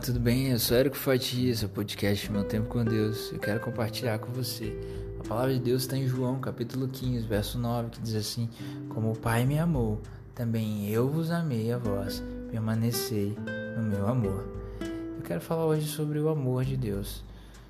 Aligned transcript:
tudo 0.00 0.18
bem? 0.18 0.48
Eu 0.48 0.58
sou 0.58 0.78
Érico 0.78 0.96
Fatia, 0.96 1.54
seu 1.54 1.68
podcast 1.68 2.32
Meu 2.32 2.42
Tempo 2.42 2.68
com 2.68 2.82
Deus. 2.82 3.30
Eu 3.32 3.38
quero 3.38 3.60
compartilhar 3.60 4.18
com 4.18 4.32
você. 4.32 4.74
A 5.22 5.28
palavra 5.28 5.52
de 5.52 5.60
Deus 5.60 5.82
está 5.82 5.94
em 5.94 6.08
João, 6.08 6.40
capítulo 6.40 6.88
15, 6.88 7.26
verso 7.26 7.58
9, 7.58 7.90
que 7.90 8.00
diz 8.00 8.14
assim: 8.14 8.48
Como 8.88 9.12
o 9.12 9.18
Pai 9.18 9.44
me 9.44 9.58
amou, 9.58 10.00
também 10.34 10.88
eu 10.88 11.06
vos 11.06 11.30
amei 11.30 11.70
a 11.70 11.76
vós, 11.76 12.22
permanecei 12.50 13.36
no 13.76 13.82
meu 13.82 14.08
amor. 14.08 14.48
Eu 14.80 15.22
quero 15.22 15.42
falar 15.42 15.66
hoje 15.66 15.86
sobre 15.86 16.18
o 16.18 16.30
amor 16.30 16.64
de 16.64 16.78
Deus. 16.78 17.22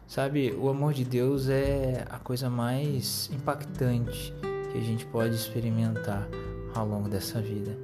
Sabe, 0.06 0.52
o 0.52 0.68
amor 0.68 0.94
de 0.94 1.04
Deus 1.04 1.48
é 1.48 2.04
a 2.08 2.20
coisa 2.20 2.48
mais 2.48 3.28
impactante 3.32 4.32
que 4.70 4.78
a 4.78 4.82
gente 4.82 5.04
pode 5.06 5.34
experimentar 5.34 6.28
ao 6.76 6.86
longo 6.86 7.08
dessa 7.08 7.40
vida. 7.40 7.76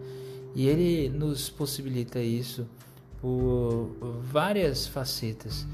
E 0.55 0.69
ele 0.69 1.09
nos 1.09 1.51
possibilita 1.51 2.21
isso 2.21 2.65
por 3.27 4.21
várias 4.23 4.87
facetas. 4.87 5.67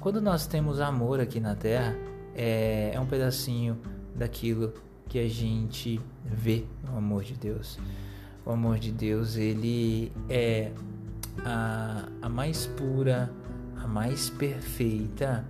Quando 0.00 0.20
nós 0.20 0.48
temos 0.48 0.80
amor 0.80 1.20
aqui 1.20 1.38
na 1.38 1.54
Terra, 1.54 1.96
é, 2.34 2.90
é 2.92 2.98
um 2.98 3.06
pedacinho 3.06 3.78
daquilo 4.16 4.74
que 5.08 5.20
a 5.20 5.28
gente 5.28 6.00
vê 6.24 6.64
no 6.84 6.98
amor 6.98 7.22
de 7.22 7.34
Deus. 7.34 7.78
O 8.44 8.50
amor 8.50 8.80
de 8.80 8.90
Deus, 8.90 9.36
ele 9.36 10.10
é 10.28 10.72
a, 11.44 12.08
a 12.20 12.28
mais 12.28 12.66
pura, 12.66 13.30
a 13.76 13.86
mais 13.86 14.28
perfeita 14.28 15.44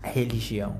religião. 0.00 0.76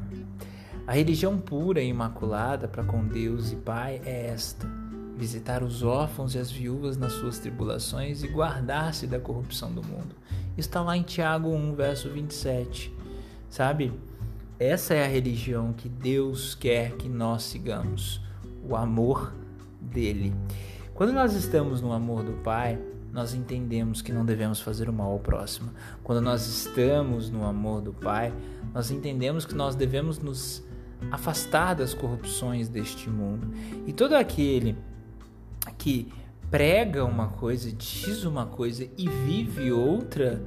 A 0.86 0.92
religião 0.92 1.38
pura 1.38 1.82
e 1.82 1.88
imaculada 1.88 2.68
para 2.68 2.84
com 2.84 3.04
Deus 3.04 3.50
e 3.50 3.56
Pai 3.56 4.00
é 4.04 4.28
esta 4.28 4.75
visitar 5.16 5.62
os 5.62 5.82
órfãos 5.82 6.34
e 6.34 6.38
as 6.38 6.50
viúvas 6.50 6.96
nas 6.96 7.12
suas 7.12 7.38
tribulações 7.38 8.22
e 8.22 8.28
guardar-se 8.28 9.06
da 9.06 9.18
corrupção 9.18 9.72
do 9.72 9.82
mundo. 9.82 10.14
Está 10.56 10.82
lá 10.82 10.96
em 10.96 11.02
Tiago 11.02 11.48
1, 11.48 11.74
verso 11.74 12.10
27. 12.10 12.94
Sabe? 13.48 13.92
Essa 14.58 14.94
é 14.94 15.04
a 15.04 15.08
religião 15.08 15.72
que 15.72 15.88
Deus 15.88 16.54
quer 16.54 16.92
que 16.96 17.08
nós 17.08 17.42
sigamos, 17.42 18.20
o 18.68 18.76
amor 18.76 19.32
dele. 19.80 20.34
Quando 20.94 21.12
nós 21.12 21.34
estamos 21.34 21.80
no 21.80 21.92
amor 21.92 22.22
do 22.22 22.32
Pai, 22.42 22.78
nós 23.12 23.34
entendemos 23.34 24.02
que 24.02 24.12
não 24.12 24.24
devemos 24.24 24.60
fazer 24.60 24.88
o 24.88 24.92
mal 24.92 25.12
ao 25.12 25.18
próximo. 25.18 25.70
Quando 26.02 26.20
nós 26.20 26.46
estamos 26.46 27.30
no 27.30 27.44
amor 27.44 27.80
do 27.80 27.92
Pai, 27.92 28.32
nós 28.74 28.90
entendemos 28.90 29.46
que 29.46 29.54
nós 29.54 29.74
devemos 29.74 30.18
nos 30.18 30.62
afastar 31.10 31.74
das 31.74 31.94
corrupções 31.94 32.68
deste 32.68 33.08
mundo. 33.08 33.50
E 33.86 33.92
todo 33.92 34.14
aquele 34.14 34.76
que 35.72 36.12
prega 36.50 37.04
uma 37.04 37.28
coisa, 37.28 37.72
diz 37.72 38.24
uma 38.24 38.46
coisa 38.46 38.88
e 38.96 39.08
vive 39.08 39.72
outra, 39.72 40.42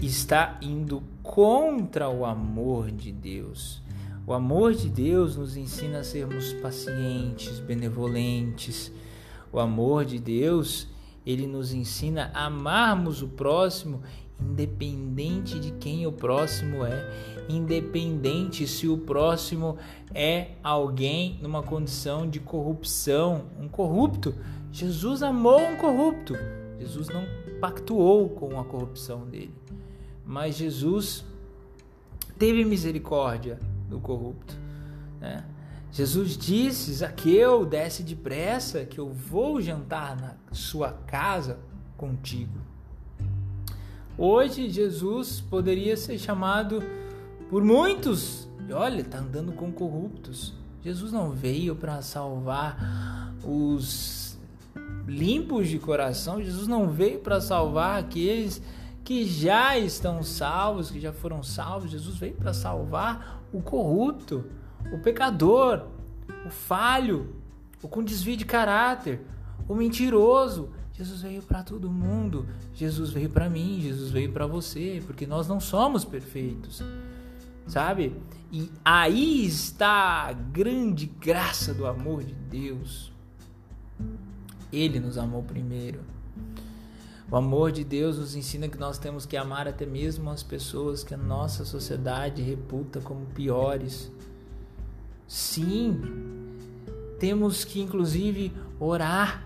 está 0.00 0.58
indo 0.60 1.02
contra 1.22 2.08
o 2.08 2.24
amor 2.24 2.90
de 2.90 3.12
Deus. 3.12 3.82
O 4.26 4.32
amor 4.32 4.72
de 4.72 4.88
Deus 4.88 5.36
nos 5.36 5.56
ensina 5.56 5.98
a 5.98 6.04
sermos 6.04 6.52
pacientes, 6.54 7.58
benevolentes. 7.60 8.90
O 9.52 9.60
amor 9.60 10.06
de 10.06 10.18
Deus, 10.18 10.88
ele 11.26 11.46
nos 11.46 11.74
ensina 11.74 12.30
a 12.32 12.46
amarmos 12.46 13.20
o 13.20 13.28
próximo 13.28 14.02
independente 14.40 15.58
de 15.58 15.70
quem 15.72 16.06
o 16.06 16.12
próximo 16.12 16.84
é, 16.84 17.44
independente 17.48 18.66
se 18.66 18.88
o 18.88 18.98
próximo 18.98 19.76
é 20.14 20.52
alguém 20.62 21.38
numa 21.40 21.62
condição 21.62 22.28
de 22.28 22.40
corrupção, 22.40 23.46
um 23.60 23.68
corrupto. 23.68 24.34
Jesus 24.72 25.22
amou 25.22 25.60
um 25.60 25.76
corrupto. 25.76 26.34
Jesus 26.78 27.08
não 27.08 27.24
pactuou 27.60 28.28
com 28.28 28.58
a 28.58 28.64
corrupção 28.64 29.24
dele, 29.26 29.54
mas 30.26 30.56
Jesus 30.56 31.24
teve 32.38 32.64
misericórdia 32.64 33.58
do 33.88 34.00
corrupto. 34.00 34.56
Né? 35.20 35.44
Jesus 35.90 36.36
disse: 36.36 36.92
Zaqueu, 36.92 37.64
desce 37.64 38.02
depressa, 38.02 38.84
que 38.84 38.98
eu 38.98 39.08
vou 39.08 39.60
jantar 39.60 40.16
na 40.16 40.34
sua 40.52 40.92
casa 40.92 41.58
contigo. 41.96 42.73
Hoje 44.16 44.70
Jesus 44.70 45.40
poderia 45.40 45.96
ser 45.96 46.18
chamado 46.18 46.80
por 47.50 47.64
muitos, 47.64 48.48
e 48.68 48.72
olha, 48.72 49.00
está 49.00 49.18
andando 49.18 49.52
com 49.52 49.72
corruptos. 49.72 50.54
Jesus 50.82 51.10
não 51.10 51.30
veio 51.30 51.74
para 51.74 52.00
salvar 52.00 53.34
os 53.42 54.38
limpos 55.06 55.68
de 55.68 55.78
coração, 55.80 56.40
Jesus 56.40 56.68
não 56.68 56.88
veio 56.88 57.18
para 57.18 57.40
salvar 57.40 57.98
aqueles 57.98 58.62
que 59.02 59.24
já 59.26 59.76
estão 59.76 60.22
salvos, 60.22 60.90
que 60.90 61.00
já 61.00 61.12
foram 61.12 61.42
salvos. 61.42 61.90
Jesus 61.90 62.16
veio 62.16 62.34
para 62.34 62.54
salvar 62.54 63.42
o 63.52 63.60
corrupto, 63.60 64.44
o 64.92 64.98
pecador, 65.00 65.86
o 66.46 66.50
falho, 66.50 67.34
o 67.82 67.88
com 67.88 68.02
desvio 68.02 68.36
de 68.36 68.44
caráter, 68.44 69.20
o 69.68 69.74
mentiroso, 69.74 70.70
Jesus 70.96 71.22
veio 71.22 71.42
para 71.42 71.62
todo 71.64 71.90
mundo. 71.90 72.46
Jesus 72.72 73.10
veio 73.10 73.28
para 73.28 73.50
mim, 73.50 73.80
Jesus 73.80 74.10
veio 74.10 74.32
para 74.32 74.46
você, 74.46 75.02
porque 75.04 75.26
nós 75.26 75.48
não 75.48 75.58
somos 75.58 76.04
perfeitos. 76.04 76.82
Sabe? 77.66 78.16
E 78.52 78.70
aí 78.84 79.44
está 79.44 80.28
a 80.28 80.32
grande 80.32 81.06
graça 81.06 81.74
do 81.74 81.86
amor 81.86 82.22
de 82.22 82.34
Deus. 82.34 83.12
Ele 84.72 85.00
nos 85.00 85.18
amou 85.18 85.42
primeiro. 85.42 86.00
O 87.28 87.36
amor 87.36 87.72
de 87.72 87.82
Deus 87.82 88.18
nos 88.18 88.36
ensina 88.36 88.68
que 88.68 88.78
nós 88.78 88.96
temos 88.96 89.26
que 89.26 89.36
amar 89.36 89.66
até 89.66 89.84
mesmo 89.84 90.30
as 90.30 90.44
pessoas 90.44 91.02
que 91.02 91.14
a 91.14 91.16
nossa 91.16 91.64
sociedade 91.64 92.40
reputa 92.40 93.00
como 93.00 93.26
piores. 93.26 94.12
Sim, 95.26 96.00
temos 97.18 97.64
que 97.64 97.80
inclusive 97.80 98.52
orar 98.78 99.43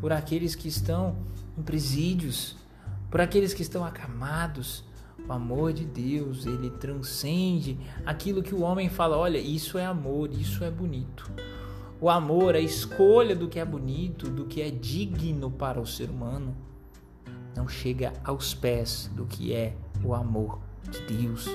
por 0.00 0.12
aqueles 0.12 0.54
que 0.54 0.68
estão 0.68 1.16
em 1.56 1.62
presídios, 1.62 2.56
por 3.10 3.20
aqueles 3.20 3.52
que 3.52 3.62
estão 3.62 3.84
acamados. 3.84 4.84
O 5.28 5.32
amor 5.32 5.72
de 5.72 5.84
Deus, 5.84 6.46
ele 6.46 6.70
transcende 6.70 7.78
aquilo 8.06 8.42
que 8.42 8.54
o 8.54 8.62
homem 8.62 8.88
fala, 8.88 9.16
olha, 9.16 9.38
isso 9.38 9.78
é 9.78 9.84
amor, 9.84 10.32
isso 10.32 10.64
é 10.64 10.70
bonito. 10.70 11.30
O 12.00 12.08
amor, 12.08 12.54
a 12.54 12.60
escolha 12.60 13.36
do 13.36 13.46
que 13.46 13.60
é 13.60 13.64
bonito, 13.64 14.30
do 14.30 14.46
que 14.46 14.62
é 14.62 14.70
digno 14.70 15.50
para 15.50 15.78
o 15.78 15.86
ser 15.86 16.08
humano, 16.08 16.56
não 17.54 17.68
chega 17.68 18.14
aos 18.24 18.54
pés 18.54 19.10
do 19.14 19.26
que 19.26 19.52
é 19.52 19.76
o 20.02 20.14
amor 20.14 20.58
de 20.90 21.00
Deus. 21.02 21.46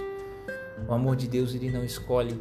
O 0.87 0.93
amor 0.93 1.15
de 1.15 1.27
Deus, 1.27 1.55
ele 1.55 1.71
não 1.71 1.83
escolhe 1.83 2.39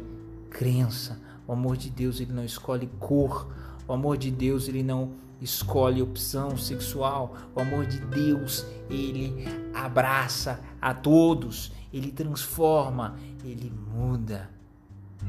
crença. 0.51 1.19
O 1.47 1.53
amor 1.53 1.77
de 1.77 1.89
Deus, 1.89 2.19
ele 2.19 2.33
não 2.33 2.43
escolhe 2.43 2.87
cor. 2.99 3.47
O 3.87 3.93
amor 3.93 4.17
de 4.17 4.31
Deus, 4.31 4.67
ele 4.67 4.83
não 4.83 5.13
escolhe 5.41 6.01
opção 6.01 6.57
sexual. 6.57 7.35
O 7.55 7.59
amor 7.59 7.85
de 7.85 7.99
Deus, 7.99 8.65
ele 8.89 9.45
abraça 9.73 10.59
a 10.81 10.93
todos, 10.93 11.71
ele 11.93 12.11
transforma, 12.11 13.15
ele 13.43 13.71
muda, 13.93 14.49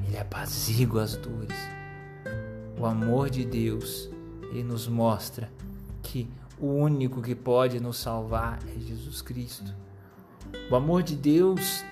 ele 0.07 0.19
apazigua 0.19 1.03
as 1.03 1.17
dores. 1.17 1.57
O 2.79 2.87
amor 2.87 3.31
de 3.31 3.45
Deus, 3.45 4.11
ele 4.51 4.63
nos 4.63 4.87
mostra 4.87 5.51
que 6.03 6.29
o 6.59 6.69
único 6.69 7.21
que 7.21 7.35
pode 7.35 7.81
nos 7.81 7.99
salvar 7.99 8.59
é 8.69 8.79
Jesus 8.79 9.21
Cristo. 9.21 9.75
O 10.71 10.77
amor 10.77 11.03
de 11.03 11.17
Deus 11.17 11.85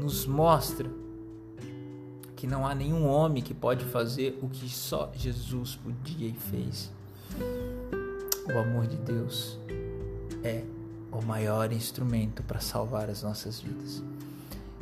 nos 0.00 0.26
mostra 0.26 0.90
que 2.36 2.46
não 2.46 2.66
há 2.66 2.74
nenhum 2.74 3.06
homem 3.06 3.42
que 3.42 3.54
pode 3.54 3.84
fazer 3.86 4.38
o 4.42 4.48
que 4.48 4.68
só 4.68 5.10
Jesus 5.14 5.74
podia 5.74 6.28
e 6.28 6.34
fez. 6.34 6.92
O 8.54 8.58
amor 8.58 8.86
de 8.86 8.96
Deus 8.98 9.58
é 10.44 10.62
o 11.10 11.22
maior 11.22 11.72
instrumento 11.72 12.42
para 12.42 12.60
salvar 12.60 13.08
as 13.08 13.22
nossas 13.22 13.60
vidas. 13.60 14.04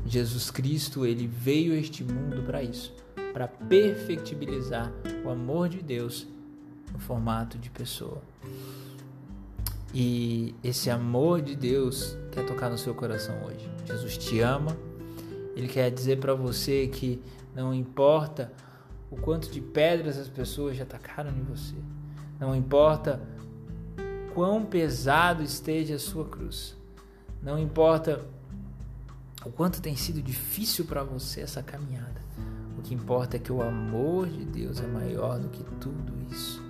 Jesus 0.04 0.50
Cristo, 0.50 1.06
ele 1.06 1.26
veio 1.26 1.72
a 1.72 1.76
este 1.76 2.04
mundo 2.04 2.42
para 2.42 2.62
isso, 2.62 2.92
para 3.32 3.48
perfectibilizar 3.48 4.92
o 5.24 5.30
amor 5.30 5.68
de 5.68 5.80
Deus 5.80 6.26
no 6.92 6.98
formato 6.98 7.56
de 7.56 7.70
pessoa. 7.70 8.20
E 9.94 10.54
esse 10.62 10.90
amor 10.90 11.40
de 11.40 11.54
Deus 11.54 12.16
quer 12.32 12.44
tocar 12.44 12.68
no 12.68 12.76
seu 12.76 12.94
coração 12.94 13.44
hoje. 13.44 13.70
Jesus 13.86 14.18
te 14.18 14.40
ama. 14.40 14.76
Ele 15.54 15.68
quer 15.68 15.90
dizer 15.90 16.18
para 16.18 16.34
você 16.34 16.86
que 16.88 17.22
não 17.54 17.72
importa 17.72 18.52
o 19.10 19.16
quanto 19.16 19.50
de 19.50 19.60
pedras 19.60 20.18
as 20.18 20.28
pessoas 20.28 20.76
já 20.76 20.82
atacaram 20.82 21.30
em 21.30 21.42
você. 21.42 21.76
Não 22.40 22.54
importa 22.54 23.20
quão 24.34 24.64
pesado 24.64 25.42
esteja 25.42 25.94
a 25.94 25.98
sua 25.98 26.24
cruz. 26.24 26.76
Não 27.40 27.58
importa 27.58 28.20
o 29.44 29.50
quanto 29.50 29.80
tem 29.80 29.94
sido 29.94 30.20
difícil 30.20 30.84
para 30.84 31.04
você 31.04 31.42
essa 31.42 31.62
caminhada. 31.62 32.22
O 32.76 32.82
que 32.82 32.94
importa 32.94 33.36
é 33.36 33.40
que 33.40 33.52
o 33.52 33.62
amor 33.62 34.26
de 34.26 34.44
Deus 34.44 34.80
é 34.80 34.86
maior 34.86 35.38
do 35.38 35.48
que 35.48 35.62
tudo 35.80 36.12
isso. 36.30 36.62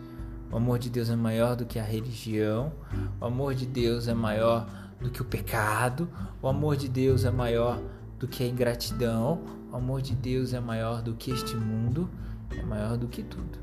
O 0.53 0.57
amor 0.57 0.79
de 0.79 0.91
Deus 0.91 1.09
é 1.09 1.17
maior 1.17 1.57
do 1.57 1.65
que 1.65 1.79
a 1.79 1.83
religião. 1.83 2.73
O 3.21 3.25
amor 3.25 3.55
de 3.55 3.67
Deus 3.67 4.07
é 4.07 4.15
maior 4.15 4.69
do 5.01 5.11
que 5.11 5.23
o 5.23 5.25
pecado. 5.25 6.09
O 6.43 6.49
amor 6.49 6.77
de 6.77 6.89
Deus 6.89 7.25
é 7.25 7.31
maior 7.31 7.81
do 8.19 8.29
que 8.29 8.43
a 8.43 8.47
ingratidão. 8.47 9.41
O 9.73 9.77
amor 9.77 10.03
de 10.03 10.15
Deus 10.15 10.53
é 10.53 10.61
maior 10.61 11.03
do 11.03 11.15
que 11.15 11.31
este 11.31 11.55
mundo. 11.57 12.09
É 12.51 12.63
maior 12.63 12.97
do 12.97 13.09
que 13.09 13.23
tudo. 13.23 13.59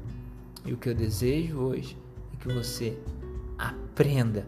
E 0.65 0.73
o 0.73 0.77
que 0.77 0.89
eu 0.89 0.95
desejo 0.95 1.57
hoje 1.57 1.97
é 2.33 2.37
que 2.37 2.53
você 2.53 2.97
aprenda, 3.57 4.47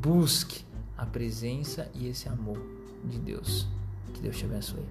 busque 0.00 0.64
a 0.96 1.04
presença 1.04 1.90
e 1.94 2.08
esse 2.08 2.28
amor 2.28 2.60
de 3.04 3.18
Deus. 3.18 3.66
Que 4.14 4.20
Deus 4.20 4.36
te 4.36 4.44
abençoe. 4.44 4.84